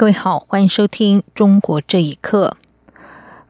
[0.00, 2.56] 各位好，欢迎收听《中国这一刻》。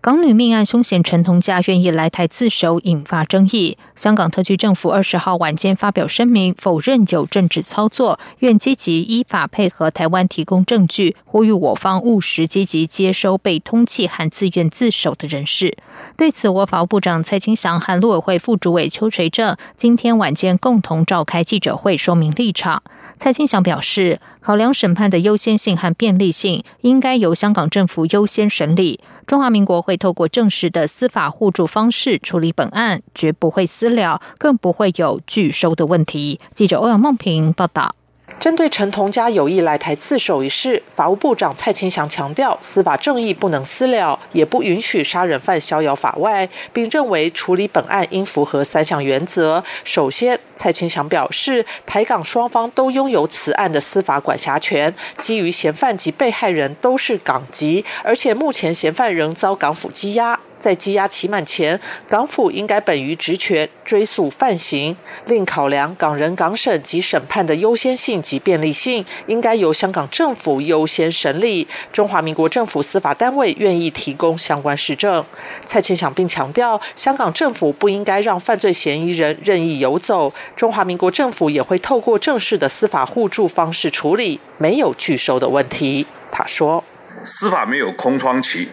[0.02, 3.76] 港女命案凶嫌陈同佳愿意来台自首，引发争议。
[3.94, 15.76] 香港特区政府二十号晚间发表声明，否认有政治操作，愿积极依法配合台湾提供证据，呼吁我方务实积极接收被通缉和自愿自首的人士。
[16.16, 22.82] 对此，我法务部长蔡清祥和陆委会副主委邱垂正今天晚间共同召开记者会，说明立场。
[23.18, 28.98] 蔡清祥表示，考量审判的优先性和便利性，应该由香港政府优先审理。
[29.26, 36.38] 中华民国会透过正式的司法互助方式处理本案，绝不会私了，更不会有拒收的问题。
[36.54, 37.96] 记者欧阳梦平报道。
[38.38, 49.62] 针对陈同佳有意来台自首一事，法务部长蔡清祥强调，司法正义不能私了，也不允许杀人犯逍遥法外，并认为处理本案应符合三项原则。
[49.84, 60.40] 首先，蔡清祥表示，台港双方都拥有此案的司法管辖权，基于嫌犯及被害人都是港籍，而且目前嫌犯仍遭港府羁押。
[60.60, 64.94] 在羁押期满前，港府应该本于职权追诉犯行，
[65.24, 71.66] 另考量港人港审及审判的优先性及便利性，应该由香港政府优先审理。
[71.90, 75.24] 中华民国政府司法单位愿意提供相关实证。
[75.64, 86.06] 蔡清祥并强调，香港政府不应该让犯罪嫌疑人任意游走，中华民国政府也会透过正式的司法互助方式处理，没有拒收的问题。
[86.30, 86.84] 他说
[87.24, 88.68] ：“司法没有空窗期。”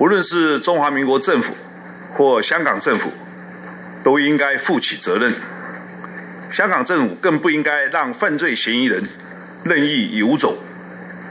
[0.00, 1.52] 无论是中华民国政府
[2.10, 3.10] 或香港政府，
[4.02, 5.34] 都应该负起责任。
[6.50, 9.06] 香港政府更不应该让犯罪嫌疑人
[9.62, 10.56] 任意游走，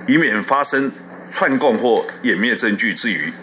[0.08, 0.92] 以免发生
[1.32, 3.34] 串供或湮灭证据之余，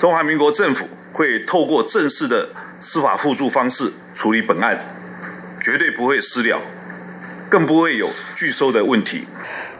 [0.00, 2.48] 中华民国政府会透过正式的
[2.80, 4.82] 司法互助方式处理本案，
[5.60, 6.58] 绝对不会私了，
[7.50, 9.26] 更不会有拒收的问题。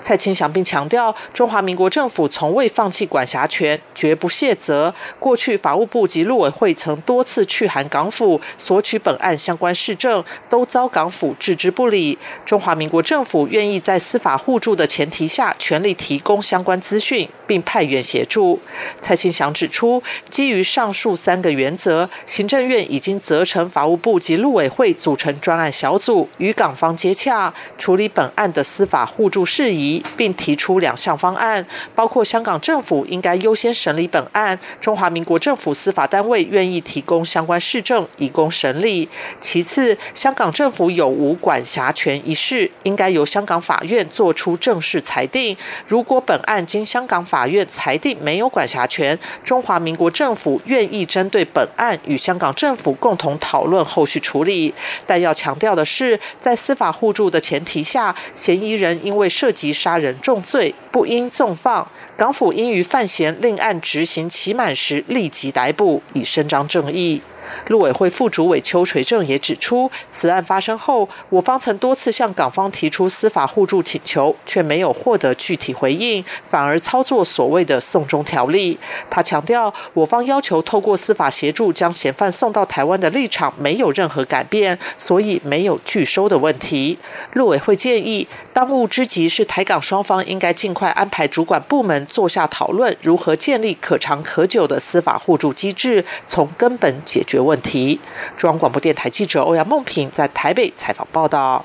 [0.02, 4.92] 蔡清祥并强调，中华民国政府从未放弃管辖权，绝不卸责。
[5.20, 12.18] 过去法务部及陆委会曾多次去函港府索取本案相关事证，都遭港府置之不理。
[12.44, 18.60] 中华民国政府愿意在司法互助的前提下，全力提供相关资讯，并派员协助。
[19.00, 29.91] 蔡清祥指出，基于上述三个原则，行政院已经责成法务部及陆委会组成专案小组，与港方接洽，处理本案的司法互助事宜。
[30.16, 39.08] 并提出两项方案，包括香港政府应该优先审理本案，中华民国政府司法单位愿意提供相关市政以供审理。
[39.40, 45.56] 其次，香港政府有无管辖权一事，应该由香港法院作出正式裁定。
[45.88, 54.72] 如果本案经香港法院裁定没有管辖权，中华民国政府愿意针对本案与香港政府共同讨论后续处理。
[55.06, 59.72] 但要强调的是，在司法互助的前提下，嫌疑人因为涉及。
[59.82, 61.84] 杀人重罪不应纵放，
[62.16, 67.20] 港府应于范闲另案执行期满时立即逮捕，以伸张正义。
[67.68, 78.78] 陆委会副主委邱垂正也指出，此案发生后，我方曾多次向港方提出司法互助请求，却没有获得具体回应，反而操作所谓的“送中条例”。
[79.10, 86.98] 他强调，我方要求透过司法协助将嫌犯送到台湾的立场没有任何改变，所以没有拒收的问题。
[87.34, 97.41] 陆委会建议，当务之急是台港双方应该尽快安排主管部门坐下讨论，如何建立可长可久的司法互助机制，从根本解决。
[97.42, 98.00] 问题。
[98.36, 101.64] 中央广播电台记者欧阳梦平在台北采访报道。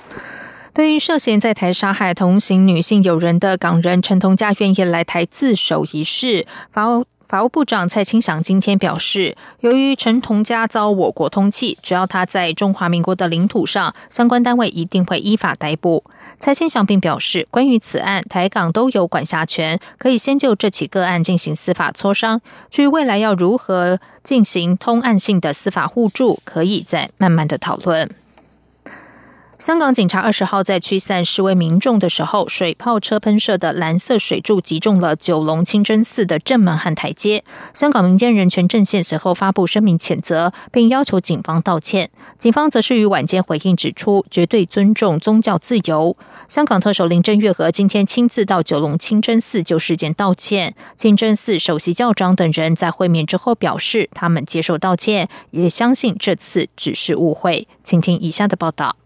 [0.73, 6.83] 对于涉嫌在台杀害同行女性友人的港人陈同佳愿意来台自首一事，法
[7.27, 16.05] 法务部长蔡清祥今天表示，由于陈同佳遭我国通缉，只要他在中华民国的领土上，相关单位一定会依法逮捕。
[16.39, 22.39] 蔡清祥并表示，关于此案，台港都有管辖权，可以先就这起个案进行司法磋商。
[22.69, 28.09] 至于未来要如何进行通案性的司法互助，可以再慢慢的讨论。
[29.59, 37.43] 香港警察二十号在驱散示威民众的时候，水炮车喷射的蓝色水柱击中了九龙清真寺的正门和台阶。
[37.73, 42.11] 香港民间人权阵线随后发布声明谴责，并要求警方道歉。
[42.37, 46.15] 警方则是于晚间回应指出，绝对尊重宗教自由。
[46.47, 50.75] 香港特首林郑月娥今天亲自到九龙清真寺就事件道歉。
[50.95, 57.67] 清真寺首席教长等人在会面之后表示，他们接受道歉，也相信这次只是误会。
[57.81, 58.97] 请听以下的报道。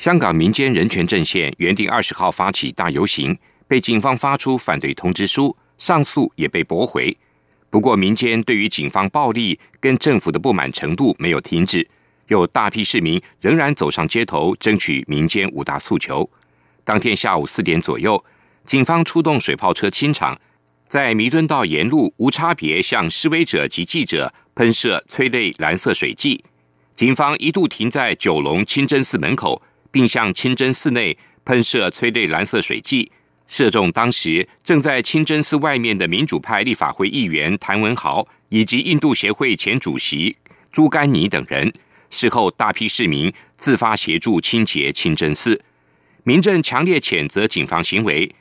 [0.00, 3.36] 香港民间人权阵线原定二十号发起大游行，
[3.68, 7.14] 被警方发出反对通知书，上诉也被驳回。
[7.68, 11.86] 不过，民间对于警方暴力跟政府的不满程度没有停止，
[12.28, 16.26] 有大批市民仍然走上街头争取民间五大诉求。
[16.82, 18.24] 当天下午四点左右，
[18.64, 20.40] 警方出动水炮车清场，
[20.88, 26.42] 在弥敦道沿路无差别向示威者及记者喷射催泪蓝色水剂。
[26.96, 29.60] 警方一度停在九龙清真寺门口。
[29.90, 33.10] 并向清真寺内喷射催泪蓝色水剂，
[33.48, 40.36] 射中当时正在清真寺外面的民主派立法会议员谭文豪以及印度协会前主席
[40.70, 41.72] 朱甘尼等人。
[42.10, 45.60] 事后，大批市民自发协助清洁清真寺。
[46.24, 48.34] 民政强烈谴责警方行为，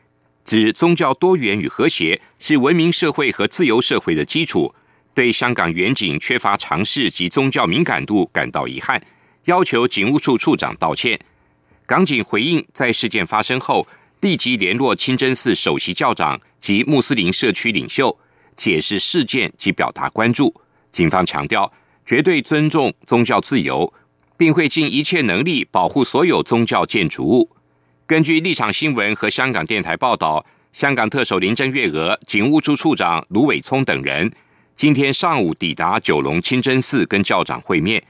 [0.43, 4.73] 指宗教多元与和谐是文明社会和自由社会的基础，
[5.13, 8.99] 对香港远景缺乏尝试及宗教敏感度感到遗憾，
[9.45, 11.19] 要求警务处处长道歉。
[11.89, 13.87] 港警回应，在事件发生后，
[14.21, 18.15] 立即联络清真寺首席教长及穆斯林社区领袖，
[18.55, 20.53] 解释事件及表达关注。
[20.91, 21.73] 警方强调，
[22.05, 23.91] 绝对尊重宗教自由，
[24.37, 27.49] 并会尽一切能力保护所有宗教建筑物。
[28.05, 34.31] 根据立场新闻和香港电台报道，香港特首林郑月娥、警务处处长卢伟聪等人
[34.75, 38.03] 今天上午抵达九龙清真寺跟教长会面。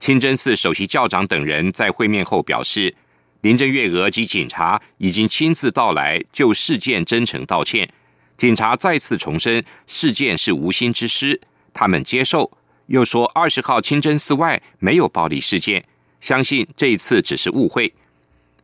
[0.00, 2.94] 清真寺首席教长等人在会面后表示。
[3.42, 7.88] 林郑月娥及警察已经亲自到来就事件真诚道歉。
[8.36, 11.40] 警察再次重申事件是无心之失，
[11.72, 12.50] 他们接受。
[12.86, 15.84] 又说二十号清真寺外没有暴力事件，
[16.20, 17.92] 相信这一次只是误会。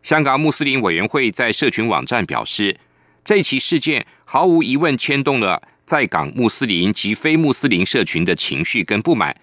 [0.02, 2.76] 香港穆斯林委员会在社群网站表示，
[3.24, 9.36] 这起事件毫无疑问牵动了在港穆斯林及非穆斯林社群的情绪跟不满，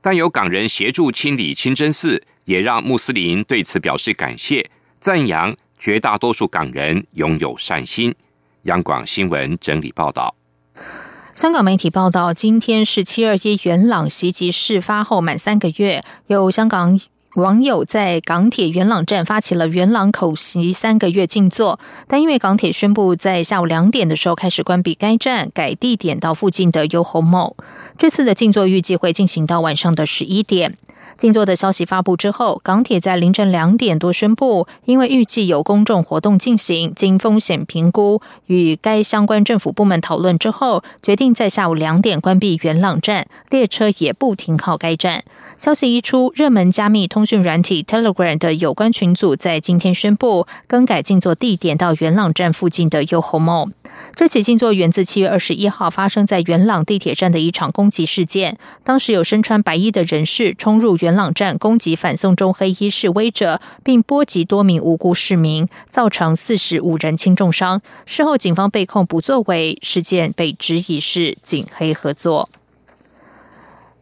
[0.00, 4.70] 但有港人协助清理清真寺，也让穆斯林对此表示感谢。
[5.06, 8.12] 赞扬绝大多数港人拥有善心。
[8.62, 10.34] 央广新闻整理报道。
[11.32, 16.98] 香港媒体报道，今天是七二一元朗袭击事发后满三个月，有香港
[17.36, 21.78] 网友在港铁元朗站发起了元朗口袭三个月静坐，
[22.08, 27.56] 但因为港铁宣布在下午两点的时候开始关闭该站，改地点到附近的优厚某。
[27.96, 30.76] 这次的静坐预计会进行到晚上的十一点。
[31.16, 45.24] 静坐的消息发布之后，港铁在凌晨两点多宣布，因为预计有公众活动进行，经风险评估与该相关政府部门讨论之后，决定在下午两点关闭元朗站，列车也不停靠该站。
[45.56, 53.70] 消息一出，热门加密通讯软体 Telegram 的有关群组在今天宣布更改静坐地点到元朗站附近的 YOHO Mall。
[54.14, 67.82] 这起静坐源自七月二十一号发生在元朗地铁站的一场攻击事件，当时有身穿白衣的人士冲入元朗站攻击反送中黑衣示威者，并波及多名无辜市民，造成四十五人轻重伤。
[68.06, 72.48] 事后警方被控不作为，事件被质疑是警黑合作。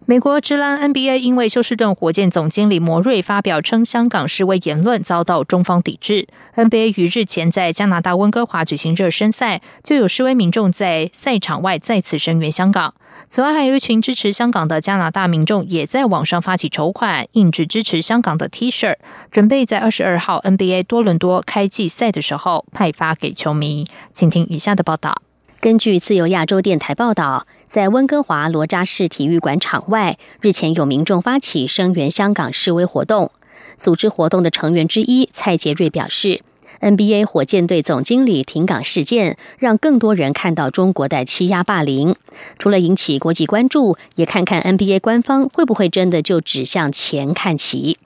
[0.06, 6.28] 美国职篮 NBA 因为休斯顿火箭总经理摩瑞发表称香港示威言论，遭到中方抵制。
[6.56, 12.92] NBA 于日前在加拿大温哥华举行热身赛，就有示威民众在赛场外再次声援香港。
[13.28, 18.96] 此外，还有一群支持香港的加拿大民众也在网上发起筹款，印制支持香港的 T 恤，
[19.30, 23.86] 准备在二十二号 NBA 多伦多开季赛的时候派发给球迷。
[24.12, 25.14] 请听以下的报道。
[25.60, 33.32] 根据自由亚洲电台报道，在温哥华罗扎市体育馆场外，日前有民众发起声援香港示威活动。
[33.76, 36.42] 组织活动的成员之一蔡杰瑞表示
[36.80, 42.14] ：“NBA 火箭队总经理停岗事件，让更多人看到中国的欺压霸凌。
[42.60, 47.98] 除了引起国际关注，也看看 NBA 官方会不会真的就指向钱看齐。”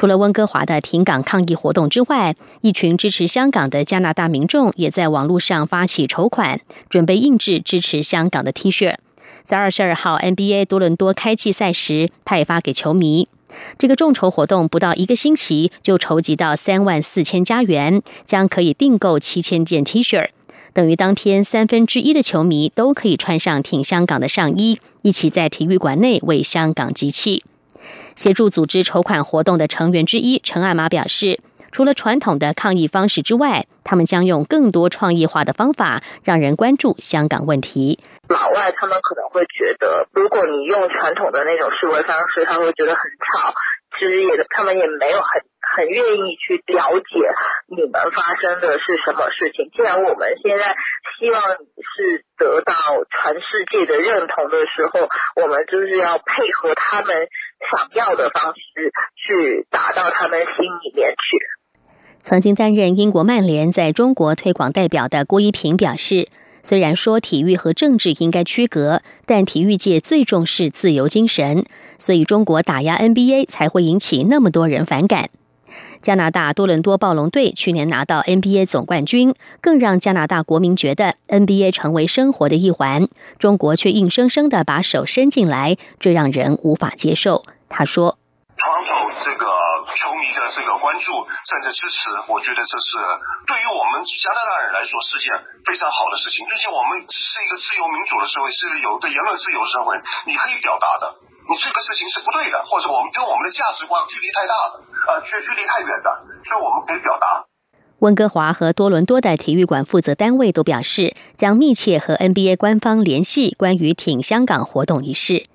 [0.00, 8.96] 除了温哥华的停港抗议活动之外，一群支持香港的加拿大民众也在网络上发起筹款，准备印制支持香港的 T 恤，
[9.42, 13.28] 在二十二号 NBA 多伦多开季赛时派发给球迷。
[13.76, 20.30] 这个众筹活动不到一个星期就筹集到三万四千加元，将可以订购七千件 T 恤，
[20.72, 27.44] 等于当天三分之一的球迷都可以穿上挺香港的上衣，一起在体育馆内为香港集气。
[28.16, 31.40] 协助组织筹款活动的成员之一陈爱玛表示，
[31.72, 37.98] 除了传统的抗议方式之外，他们将用更多创意化的方法，让人关注香港问题。
[38.28, 43.54] 老外他们可能会觉得，如果你用传统的那种示威方式，他会觉得很吵。
[43.98, 47.26] 其实也，他们也没有很很愿意去了解
[47.66, 49.68] 你们发生的是什么事情。
[49.74, 50.76] 既然我们现在
[51.18, 52.72] 希望是得到
[53.10, 55.08] 全世界的认同的时候，
[55.42, 56.24] 我们就是要配
[56.62, 57.26] 合他们
[57.68, 61.38] 想要的方式去打到他们心里面去。
[62.22, 66.28] 曾经担任英国曼联在中国推广代表的郭一平表示，
[66.62, 71.64] 虽然说体育和政治应该区隔，但体育界最重视自由精神，
[71.98, 75.30] 所以中国打压 NBA 才会引起那么多人反感。
[76.02, 83.08] 加拿大多伦多暴龙队去年拿到 NBA 总冠军，更让加拿大国民觉得 NBA 成为生活的一环。
[83.38, 87.44] 中国却硬生生的把手伸进来，这让人无法接受。
[87.68, 88.16] 他说。
[88.60, 88.92] 传统
[89.24, 89.46] 这个
[89.96, 91.08] 球迷的这个关注
[91.48, 93.00] 甚至支持，我觉得这是
[93.48, 95.32] 对于我们加拿大人来说是件
[95.64, 96.44] 非常好的事情。
[96.44, 99.96] 毕竟我们是一个自由民主的社会，是有的言论自由社会，
[100.28, 101.04] 你可以表达的。
[101.50, 104.78] 你这个事情是不对的，或者我们跟我们的价值观距离太大了，
[105.10, 106.08] 呃，距距离太远的，
[106.46, 107.44] 所以我们可以表达。
[107.98, 115.46] 温哥华和多伦多的体育馆负责单位都表示，将密切和 NBA 官方联系关于挺香港活动一事。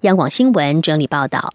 [0.00, 1.54] 央广新闻整理报道。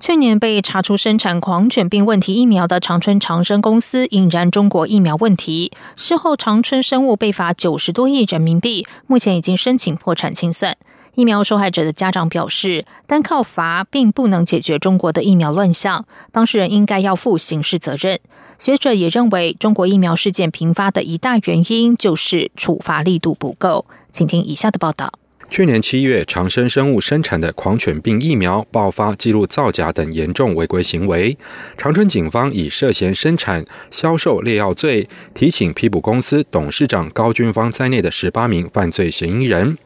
[0.00, 10.74] 去年被查出生产狂犬病问题疫苗的长春长生公司引燃中国疫苗问题，事后长春生物被罚九十多亿人民币，目前已经申请破产清算。
[11.14, 18.18] 疫苗受害者的家长表示，单靠罚并不能解决中国的疫苗乱象，当事人应该要负刑事责任。
[18.58, 23.86] 学者也认为，中国疫苗事件频发的一大原因就是处罚力度不够。
[24.10, 25.19] 请听以下的报道。
[25.50, 31.36] 去年七月，长生生物生产的狂犬病疫苗爆发记录造假等严重违规行为，
[31.76, 39.76] 长春警方以涉嫌生产、销售劣药罪，提请批捕公司董事长高军芳在内的十八名犯罪嫌疑人。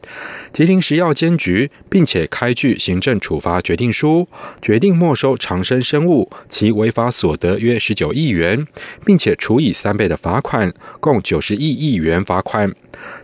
[0.51, 4.29] 吉林食药监局并且开具行政处罚决定书，
[4.61, 8.67] 决定没收长生生物其违法所得约十九亿元，
[9.03, 12.71] 并且处以三倍的罚款，共九十亿亿元罚款。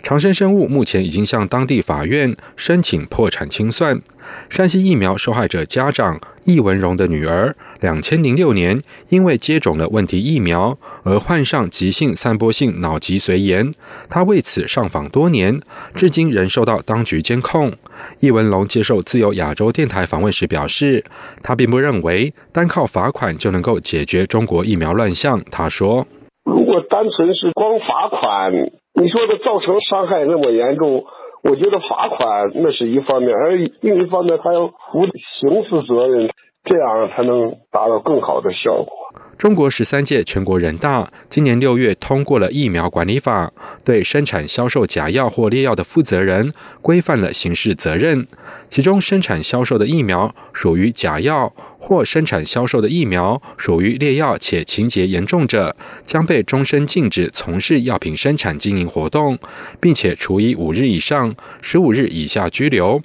[0.03, 4.01] 长生生物目前已经向当地法院申请破产清算。
[4.49, 13.73] 山西疫苗受害者家长易文荣的女儿，两千零六年因为接种了问题疫苗而患上急性散播性脑脊髓炎，
[14.09, 15.59] 她为此上访多年，
[15.93, 17.73] 至今仍受到当局监控。
[18.19, 21.03] 易文龙接受自由亚洲电台访问时表示，
[21.43, 25.41] 他并不认为单靠罚款就能够解决中国疫苗乱象。
[25.51, 26.07] 他说
[26.45, 28.51] ：“如果单纯是光罚款。”
[28.93, 31.05] 你说的造成伤害那么严重，
[31.43, 35.05] 我觉得罚款那是一方面，而另一方面他要负
[35.39, 36.29] 刑事责任，
[36.65, 39.00] 这样才能达到更好的效果。
[39.37, 43.47] 中国十三届全国人大今年六月通过了《疫苗管理法》，
[43.83, 48.27] 对生产、销售假药或劣药的负责人规范了刑事责任。
[48.69, 55.75] 其中，生产、销售的疫苗属于假药，或生产、销售的疫苗属于劣药且情节严重者，
[56.05, 59.39] 将被终身禁止从事药品生产经营活动，
[59.79, 63.01] 并且处以五日以上十五日以下拘留。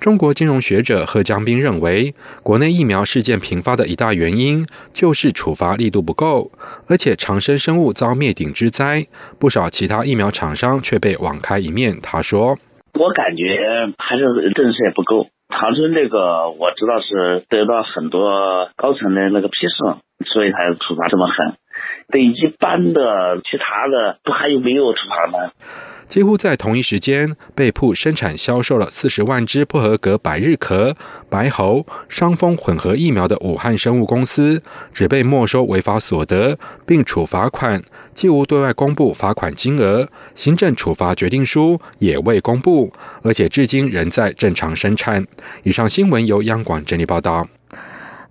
[0.00, 6.50] 中国金融学者贺江斌认为，国内疫苗事件频发的一大原因就是处罚力度不够，
[6.88, 9.06] 而且长生生物遭灭顶之灾，
[9.38, 12.00] 不少其他疫苗厂商却被网开一面。
[12.02, 12.58] 他说
[12.98, 13.44] ：“我感觉
[13.98, 15.28] 还是震慑不够。
[15.48, 19.76] 长春这个我知道是得到很多高层的那个批示，
[20.32, 21.54] 所以才处罚这么狠。
[22.10, 25.50] 对一般的其他的，不还有没有处罚吗？”
[26.06, 30.94] 几乎在同一时间，被曝生产销售了四十万只不合格百日咳、
[31.30, 37.82] 白喉、伤风混合疫苗的武汉生物公司，只被没收违法所得，并处罚款，
[38.12, 42.92] 既无对外公布罚款金额，行政处罚决定书也未公布，
[43.22, 45.26] 而且至今仍在正常生产。
[45.62, 47.48] 以上新闻由央广整理报道。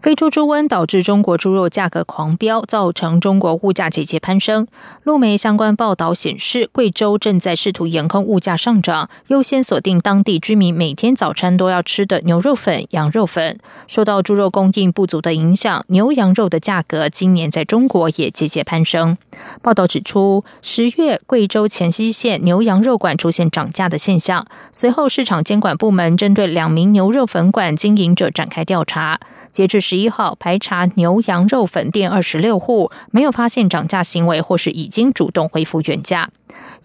[0.02, 4.66] 非洲猪瘟导致中国猪肉价格狂飙，造成中国物价节节攀升。
[5.04, 13.60] 路媒相关报道显示，贵州正在试图严控物价上涨，优先锁定当地居民每天早餐都要吃的牛肉粉、羊肉粉。
[13.88, 19.16] 受到猪肉供应不足的影响，牛羊肉的价格今年在中国也节节攀升。
[19.62, 29.20] 报道指出，十月贵州黔西县牛羊肉馆出现涨价的现象，随后市场监管部门针对两名牛肉粉馆经营者展开调查。
[29.52, 36.30] 截至十一号，排查牛羊肉粉店二十六户，没有发现涨价行为，或是已经主动恢复原价。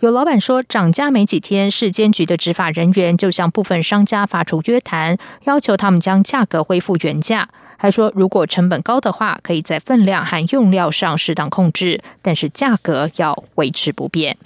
[0.01, 7.49] 有老板说，涨价没几天，市监局的执法人员就向部分商家发出约谈，要求他们将价格恢复原价。
[7.79, 14.37] 还说，如果成本高的话，可以在分量和用料上适当控制，但是价格要维持不变。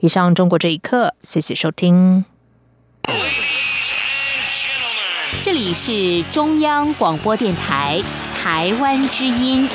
[0.00, 2.24] 以上中国这一刻，谢谢收听。
[5.42, 8.02] 这里是中央广播电台
[8.34, 9.68] 台湾之音。